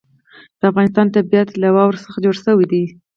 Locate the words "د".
0.59-0.61